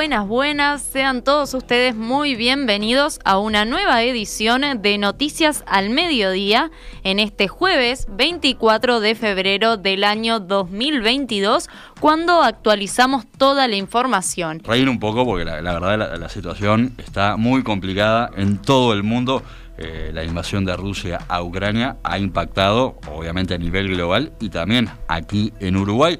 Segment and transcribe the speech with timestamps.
[0.00, 6.70] Buenas, buenas, sean todos ustedes muy bienvenidos a una nueva edición de Noticias al Mediodía
[7.04, 11.68] en este jueves 24 de febrero del año 2022,
[12.00, 14.62] cuando actualizamos toda la información.
[14.64, 19.02] Reír un poco porque la, verdad la, la situación está muy complicada en todo el
[19.02, 19.42] mundo.
[19.76, 24.88] Eh, la invasión de Rusia a Ucrania ha impactado, obviamente, a nivel global y también
[25.08, 26.18] aquí en Uruguay.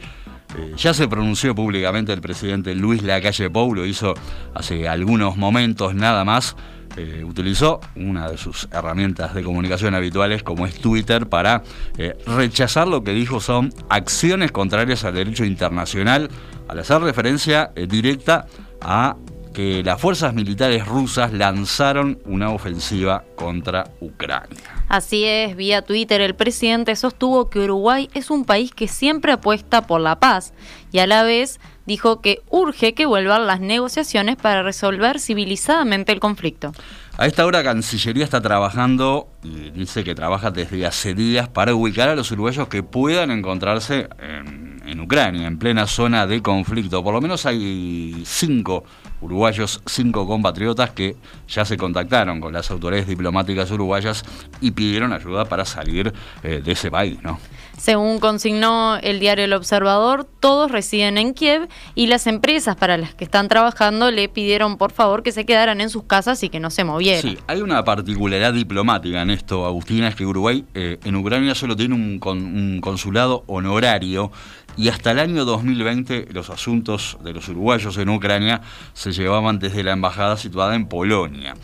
[0.56, 4.14] Eh, ya se pronunció públicamente el presidente Luis Lacalle Pou, lo hizo
[4.54, 6.56] hace algunos momentos nada más.
[6.96, 11.62] Eh, utilizó una de sus herramientas de comunicación habituales, como es Twitter, para
[11.98, 16.28] eh, rechazar lo que dijo son acciones contrarias al derecho internacional,
[16.66, 18.46] al hacer referencia directa
[18.80, 19.16] a
[19.52, 24.58] que las fuerzas militares rusas lanzaron una ofensiva contra Ucrania.
[24.88, 29.86] Así es, vía Twitter el presidente sostuvo que Uruguay es un país que siempre apuesta
[29.86, 30.52] por la paz
[30.92, 36.20] y a la vez dijo que urge que vuelvan las negociaciones para resolver civilizadamente el
[36.20, 36.72] conflicto.
[37.18, 42.08] A esta hora Cancillería está trabajando, y dice que trabaja desde hace días, para ubicar
[42.08, 47.02] a los uruguayos que puedan encontrarse en, en Ucrania, en plena zona de conflicto.
[47.02, 48.84] Por lo menos hay cinco
[49.20, 51.16] uruguayos, cinco compatriotas que
[51.48, 54.24] ya se contactaron con las autoridades diplomáticas uruguayas
[54.60, 56.12] y pidieron ayuda para salir
[56.42, 57.38] eh, de ese país, ¿no?
[57.80, 63.14] Según consignó el diario El Observador, todos residen en Kiev y las empresas para las
[63.14, 66.60] que están trabajando le pidieron por favor que se quedaran en sus casas y que
[66.60, 67.22] no se movieran.
[67.22, 71.74] Sí, hay una particularidad diplomática en esto, Agustina, es que Uruguay eh, en Ucrania solo
[71.74, 74.30] tiene un, con, un consulado honorario
[74.76, 78.60] y hasta el año 2020 los asuntos de los uruguayos en Ucrania
[78.92, 81.54] se llevaban desde la embajada situada en Polonia.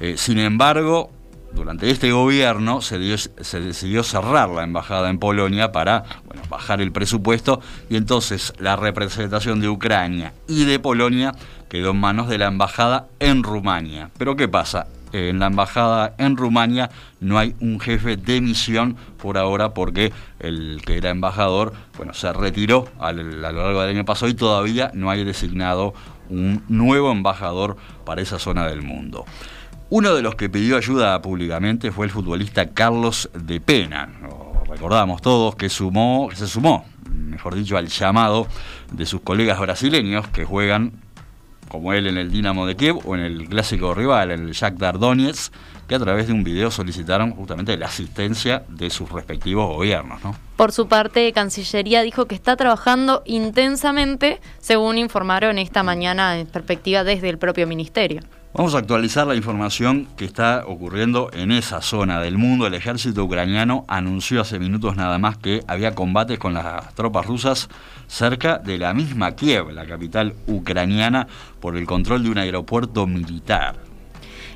[0.00, 1.10] Eh, sin embargo,
[1.54, 6.90] durante este gobierno se, se, decidió cerrar la embajada en Polonia para bueno, bajar el
[6.90, 11.32] presupuesto y entonces la representación de Ucrania y de Polonia
[11.68, 14.10] quedó en manos de la embajada en Rumania.
[14.18, 14.86] Pero ¿qué pasa?
[15.14, 20.82] En la embajada en Rumania no hay un jefe de misión por ahora porque el
[20.84, 25.10] que era embajador bueno, se retiró a lo largo del año pasado y todavía no
[25.10, 25.94] hay designado
[26.30, 29.24] un nuevo embajador para esa zona del mundo.
[29.88, 34.08] Uno de los que pidió ayuda públicamente fue el futbolista Carlos de Pena.
[34.68, 38.48] Recordamos todos que sumó, se sumó, mejor dicho, al llamado
[38.90, 41.03] de sus colegas brasileños que juegan
[41.74, 45.52] como él en el Dinamo de Kiev o en el clásico rival, el Shakhtar Donetsk,
[45.88, 50.22] que a través de un video solicitaron justamente la asistencia de sus respectivos gobiernos.
[50.22, 50.36] ¿no?
[50.56, 57.02] Por su parte, Cancillería dijo que está trabajando intensamente, según informaron esta mañana en perspectiva
[57.02, 58.20] desde el propio ministerio.
[58.56, 62.68] Vamos a actualizar la información que está ocurriendo en esa zona del mundo.
[62.68, 67.68] El ejército ucraniano anunció hace minutos nada más que había combates con las tropas rusas
[68.06, 71.26] cerca de la misma Kiev, la capital ucraniana,
[71.58, 73.74] por el control de un aeropuerto militar.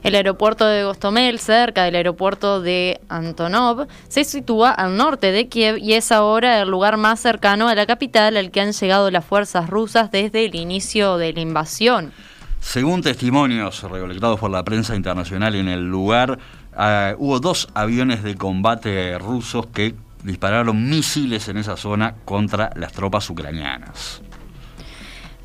[0.04, 5.76] El aeropuerto de Gostomel, cerca del aeropuerto de Antonov, se sitúa al norte de Kiev
[5.76, 9.25] y es ahora el lugar más cercano a la capital al que han llegado las
[9.25, 12.12] fuerzas rusas desde el inicio de la invasión.
[12.60, 16.38] Según testimonios recolectados por la prensa internacional en el lugar,
[16.76, 22.92] uh, hubo dos aviones de combate rusos que dispararon misiles en esa zona contra las
[22.92, 24.22] tropas ucranianas.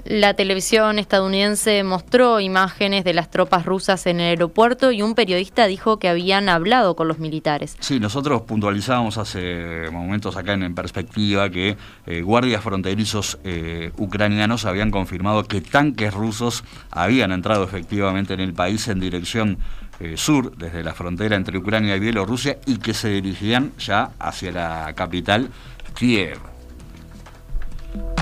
[0.06, 5.66] La televisión estadounidense mostró imágenes de las tropas rusas en el aeropuerto y un periodista
[5.66, 7.78] dijo que habían hablado con los militares.
[7.80, 14.92] Sí, nosotros puntualizábamos hace momentos acá en, perspectiva que eh, guardias fronterizos eh, ucranianos habían
[14.92, 19.58] confirmado que tanques rusos habían entrado efectivamente en el país en dirección
[20.00, 24.52] eh, sur, desde la frontera entre Ucrania y Bielorrusia, y que se dirigían ya hacia
[24.52, 25.50] la capital
[25.96, 26.53] Kiev.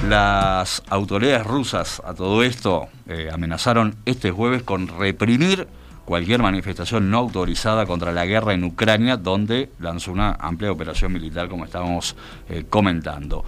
[0.08, 5.68] Las autoridades rusas a todo esto eh, amenazaron este jueves con reprimir
[6.06, 11.48] cualquier manifestación no autorizada contra la guerra en Ucrania, donde lanzó una amplia operación militar,
[11.50, 12.16] como estábamos
[12.50, 13.46] eh, comentando.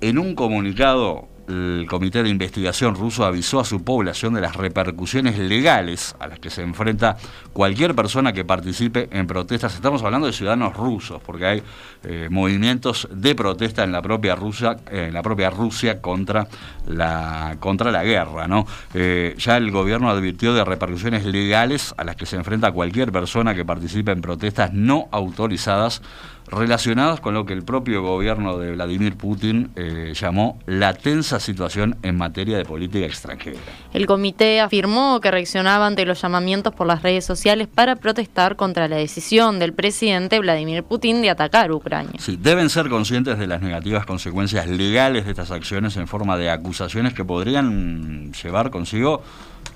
[0.00, 5.38] En un comunicado, el Comité de Investigación ruso avisó a su población de las repercusiones
[5.38, 7.16] legales a las que se enfrenta
[7.52, 9.74] cualquier persona que participe en protestas.
[9.74, 11.62] Estamos hablando de ciudadanos rusos, porque hay
[12.04, 16.46] eh, movimientos de protesta en la propia Rusia, en la propia Rusia contra
[16.86, 18.66] la contra la guerra, ¿no?
[18.94, 23.54] Eh, ya el gobierno advirtió de repercusiones legales a las que se enfrenta cualquier persona
[23.54, 26.02] que participe en protestas no autorizadas
[26.50, 31.96] relacionados con lo que el propio gobierno de Vladimir Putin eh, llamó la tensa situación
[32.02, 33.58] en materia de política extranjera.
[33.92, 38.88] El comité afirmó que reaccionaba ante los llamamientos por las redes sociales para protestar contra
[38.88, 42.14] la decisión del presidente Vladimir Putin de atacar Ucrania.
[42.18, 46.50] Sí, deben ser conscientes de las negativas consecuencias legales de estas acciones en forma de
[46.50, 49.22] acusaciones que podrían llevar consigo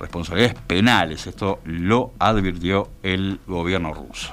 [0.00, 1.26] responsabilidades penales.
[1.26, 4.32] Esto lo advirtió el gobierno ruso.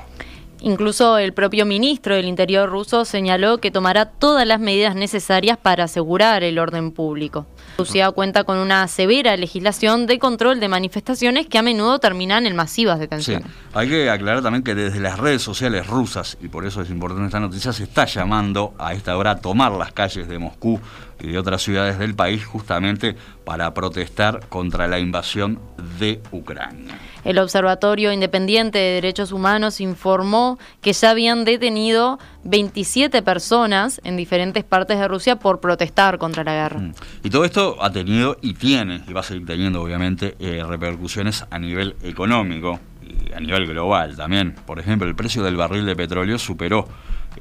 [0.62, 5.86] Incluso el propio ministro del Interior ruso señaló que tomará todas las medidas necesarias para
[5.86, 7.46] asegurar el orden público.
[7.78, 12.56] Rusia cuenta con una severa legislación de control de manifestaciones que a menudo terminan en
[12.56, 13.48] masivas detenciones.
[13.48, 13.54] Sí.
[13.74, 17.26] Hay que aclarar también que desde las redes sociales rusas, y por eso es importante
[17.26, 20.80] esta noticia, se está llamando a esta hora a tomar las calles de Moscú
[21.22, 25.60] y de otras ciudades del país justamente para protestar contra la invasión
[26.00, 26.98] de Ucrania.
[27.26, 34.64] El Observatorio Independiente de Derechos Humanos informó que ya habían detenido 27 personas en diferentes
[34.64, 36.80] partes de Rusia por protestar contra la guerra.
[36.80, 36.94] Mm.
[37.24, 41.46] Y todo esto ha tenido y tiene, y va a seguir teniendo obviamente, eh, repercusiones
[41.50, 44.56] a nivel económico y a nivel global también.
[44.66, 46.88] Por ejemplo, el precio del barril de petróleo superó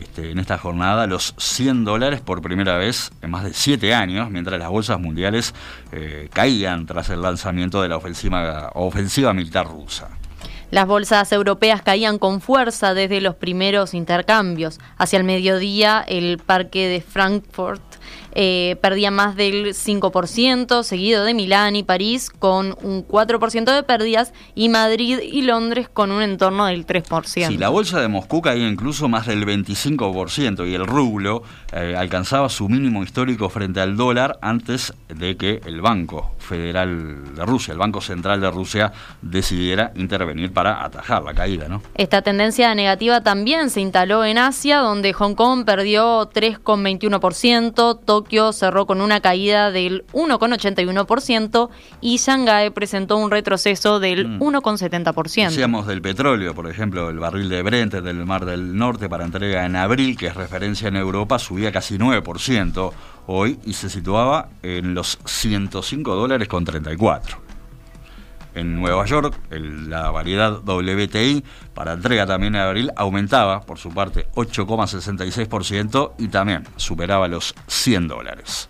[0.01, 4.31] este, en esta jornada los 100 dólares por primera vez en más de 7 años,
[4.31, 5.55] mientras las bolsas mundiales
[5.93, 10.11] eh, caían tras el lanzamiento de la ofensiva, ofensiva militar rusa.
[10.71, 14.79] Las bolsas europeas caían con fuerza desde los primeros intercambios.
[14.99, 17.83] Hacia el mediodía, el parque de Frankfurt
[18.41, 24.33] eh, perdía más del 5%, seguido de Milán y París con un 4% de pérdidas
[24.55, 27.49] y Madrid y Londres con un entorno del 3%.
[27.49, 31.43] Sí, la bolsa de Moscú caía incluso más del 25% y el rublo
[31.73, 37.45] eh, alcanzaba su mínimo histórico frente al dólar antes de que el Banco Federal de
[37.45, 41.67] Rusia, el Banco Central de Rusia, decidiera intervenir para atajar la caída.
[41.67, 41.83] ¿no?
[41.97, 47.99] Esta tendencia negativa también se instaló en Asia, donde Hong Kong perdió 3,21%,
[48.29, 51.71] Tokio cerró con una caída del 1,81%
[52.03, 55.47] y Shanghái presentó un retroceso del 1,70%.
[55.47, 55.49] Mm.
[55.49, 59.65] Decíamos del petróleo, por ejemplo, el barril de Brent del Mar del Norte para entrega
[59.65, 62.93] en abril, que es referencia en Europa, subía casi 9%
[63.29, 67.48] hoy y se situaba en los 105 dólares con 34.
[68.59, 71.45] En Nueva York, la variedad WTI
[71.75, 78.09] para entrega también en abril aumentaba, por su parte, 8,66% y también superaba los 100
[78.09, 78.69] dólares.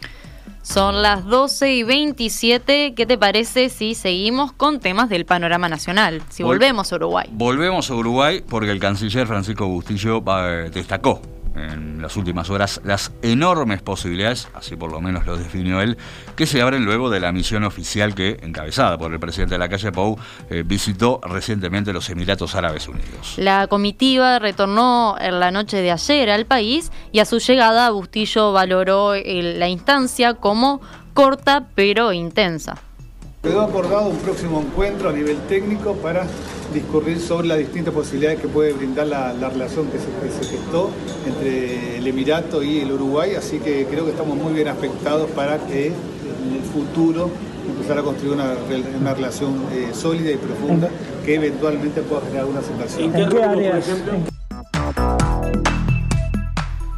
[0.63, 2.93] Son las 12 y 27.
[2.95, 6.23] ¿Qué te parece si seguimos con temas del panorama nacional?
[6.29, 7.27] Si volvemos a Uruguay.
[7.33, 11.23] Volvemos a Uruguay porque el canciller Francisco Bustillo eh, destacó
[11.59, 15.97] en las últimas horas las enormes posibilidades, así por lo menos lo definió él,
[16.37, 19.69] que se abren luego de la misión oficial que, encabezada por el presidente de la
[19.69, 20.19] calle Pou,
[20.51, 23.35] eh, visitó recientemente los Emiratos Árabes Unidos.
[23.37, 28.53] La comitiva retornó en la noche de ayer al país y a su llegada Bustillo
[28.53, 30.81] valoró la instancia como
[31.15, 32.79] corta pero intensa.
[33.43, 36.27] Quedó acordado un próximo encuentro a nivel técnico para
[36.73, 40.91] discurrir sobre las distintas posibilidades que puede brindar la, relación que se, gestó
[41.27, 45.59] entre el Emirato y el Uruguay, así que creo que estamos muy bien afectados para
[45.67, 47.31] que en el futuro
[47.69, 50.89] empezar a construir una, relación eh, sólida y profunda
[51.25, 53.15] que eventualmente pueda generar una situación.
[53.15, 53.87] ¿En qué áreas?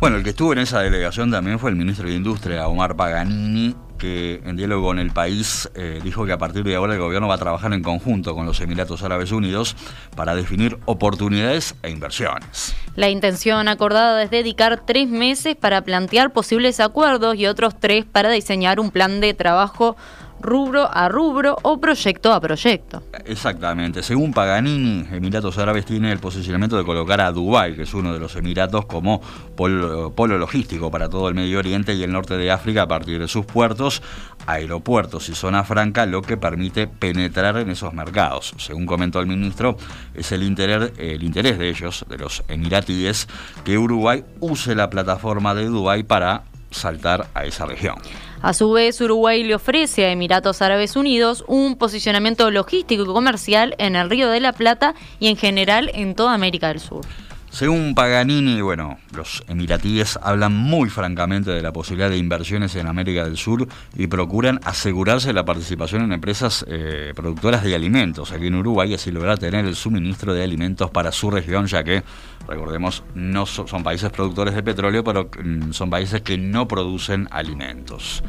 [0.01, 3.75] Bueno, el que estuvo en esa delegación también fue el ministro de Industria, Omar Paganini,
[4.01, 7.29] que en diálogo con el país eh, dijo que a partir de ahora el gobierno
[7.29, 9.77] va a trabajar en conjunto con los Emiratos Árabes Unidos
[10.17, 12.75] para definir oportunidades e inversiones.
[12.97, 18.31] La intención acordada es dedicar tres meses para plantear posibles acuerdos y otros tres para
[18.31, 19.97] diseñar un plan de trabajo
[20.41, 23.03] rubro a rubro o proyecto a proyecto.
[23.25, 24.03] Exactamente.
[24.03, 28.21] Según Paganini, Emiratos Árabes tiene el posicionamiento de colocar a Dubái, que es uno de
[28.21, 29.21] los Emiratos, como
[29.57, 33.29] polo, logístico para todo el Medio Oriente y el norte de África a partir de
[33.29, 34.03] sus puertos,
[34.47, 38.55] aeropuertos y zona franca, lo que permite penetrar en esos mercados.
[38.59, 39.77] Según comentó el ministro,
[40.15, 43.29] es el interés, el interés de ellos, de los emiratíes,
[43.65, 47.97] que Uruguay use la plataforma de Dubái para saltar a esa región.
[48.43, 53.75] A su vez, Uruguay le ofrece a Emiratos Árabes Unidos un posicionamiento logístico y comercial
[53.77, 57.05] en el Río de la Plata y en general en toda América del Sur.
[57.51, 63.25] Según Paganini, bueno, los emiratíes hablan muy francamente de la posibilidad de inversiones en América
[63.25, 63.67] del Sur
[63.97, 69.11] y procuran asegurarse la participación en empresas eh, productoras de alimentos aquí en Uruguay así
[69.11, 72.05] lograr tener el suministro de alimentos para su región, ya que,
[72.47, 78.23] recordemos, no son países productores de petróleo, pero mm, son países que no producen alimentos.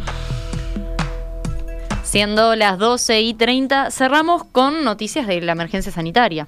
[2.03, 6.47] Siendo las 12 y 30, cerramos con noticias de la emergencia sanitaria.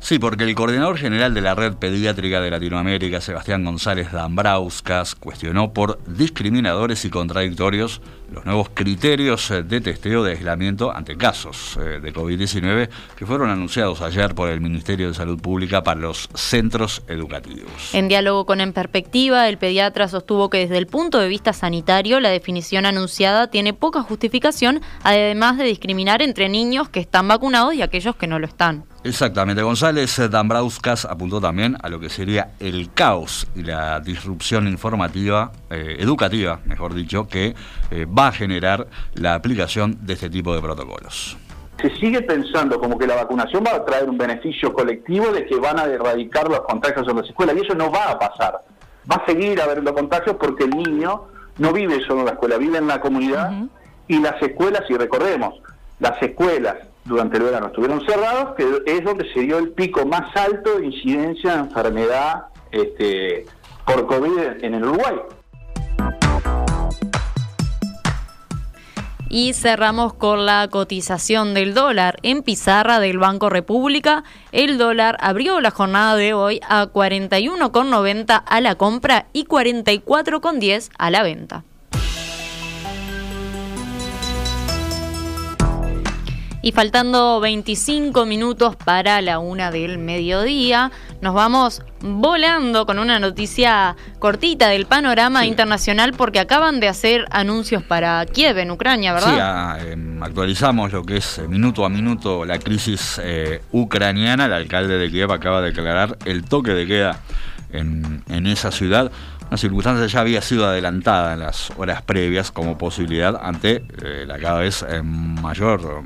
[0.00, 5.72] Sí, porque el coordinador general de la Red Pediátrica de Latinoamérica, Sebastián González Dambrauskas, cuestionó
[5.72, 8.00] por discriminadores y contradictorios
[8.32, 13.50] los nuevos criterios eh, de testeo de aislamiento ante casos eh, de COVID-19 que fueron
[13.50, 17.94] anunciados ayer por el Ministerio de Salud Pública para los centros educativos.
[17.94, 22.20] En diálogo con En Perspectiva, el pediatra sostuvo que desde el punto de vista sanitario
[22.20, 27.82] la definición anunciada tiene poca justificación, además de discriminar entre niños que están vacunados y
[27.82, 28.84] aquellos que no lo están.
[29.04, 35.52] Exactamente, González Dambrauskas apuntó también a lo que sería el caos y la disrupción informativa,
[35.70, 37.54] eh, educativa, mejor dicho, que
[37.90, 41.36] eh, va a generar la aplicación de este tipo de protocolos.
[41.80, 45.54] Se sigue pensando como que la vacunación va a traer un beneficio colectivo de que
[45.56, 48.64] van a erradicar los contagios en las escuelas y eso no va a pasar.
[49.10, 51.28] Va a seguir habiendo contagios porque el niño
[51.58, 53.52] no vive solo en la escuela, vive en la comunidad
[54.08, 55.54] y las escuelas, y recordemos,
[56.00, 60.34] las escuelas durante el verano estuvieron cerrados, que es donde se dio el pico más
[60.36, 63.46] alto de incidencia de enfermedad este,
[63.86, 65.16] por COVID en el Uruguay.
[69.30, 72.16] Y cerramos con la cotización del dólar.
[72.22, 78.60] En pizarra del Banco República, el dólar abrió la jornada de hoy a 41,90 a
[78.60, 81.64] la compra y 44,10 a la venta.
[86.60, 93.96] Y faltando 25 minutos para la una del mediodía, nos vamos volando con una noticia
[94.18, 99.34] cortita del panorama internacional porque acaban de hacer anuncios para Kiev en Ucrania, ¿verdad?
[99.34, 104.46] Sí, ah, em, actualizamos lo que es eh, minuto a minuto la crisis eh, ucraniana.
[104.46, 107.20] El alcalde de Kiev acaba de declarar el toque de queda
[107.70, 109.12] en, en esa ciudad
[109.48, 114.38] una circunstancia ya había sido adelantada en las horas previas como posibilidad ante eh, la
[114.38, 116.02] cada vez eh, mayor,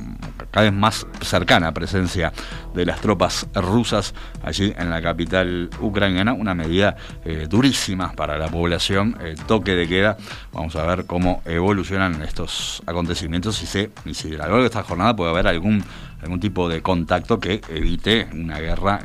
[0.52, 2.32] cada vez más cercana presencia
[2.74, 6.94] de las tropas rusas allí en la capital ucraniana, una medida
[7.24, 10.16] eh, durísima para la población, toque de queda.
[10.52, 14.84] Vamos a ver cómo evolucionan estos acontecimientos y, y si a lo largo de esta
[14.84, 15.82] jornada puede haber algún
[16.22, 19.00] algún tipo de contacto que evite una guerra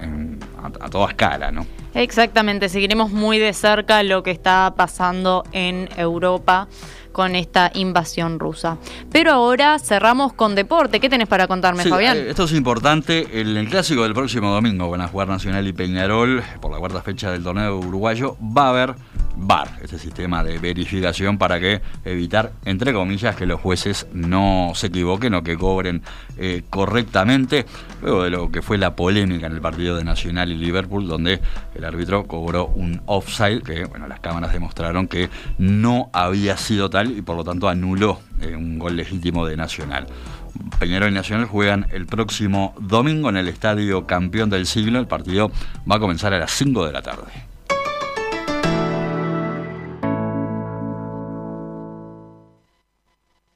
[0.62, 1.66] a, a, toda escala, ¿no?
[1.94, 6.68] Exactamente, seguiremos muy de cerca lo que está pasando en Europa
[7.12, 8.78] con esta invasión rusa.
[9.12, 11.00] Pero ahora cerramos con deporte.
[11.00, 12.18] ¿Qué tenés para contarme, Fabián?
[12.18, 13.42] Eh, esto es importante.
[13.42, 17.02] El, el, clásico del próximo domingo, van a jugar Nacional y Peñarol por la cuarta
[17.02, 18.38] fecha del torneo uruguayo.
[18.42, 18.96] Va a haber
[19.38, 24.88] VAR, este sistema de verificación para que evitar, entre comillas, que los jueces no se
[24.88, 26.02] equivoquen o que cobren
[26.38, 27.66] eh, correctamente.
[28.02, 31.40] Luego de lo que fue la polémica en el partido de Nacional y Liverpool, donde
[31.76, 37.12] el árbitro cobró un offside, que bueno, las cámaras demostraron que no había sido tal
[37.12, 40.08] y por lo tanto anuló eh, un gol legítimo de Nacional.
[40.80, 45.00] Peñarol y Nacional juegan el próximo domingo en el Estadio Campeón del Siglo.
[45.00, 45.52] El partido
[45.90, 47.57] va a comenzar a las 5 de la tarde.